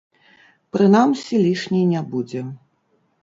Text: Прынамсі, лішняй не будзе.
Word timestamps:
Прынамсі, 0.77 1.33
лішняй 1.45 1.85
не 1.93 2.01
будзе. 2.13 2.41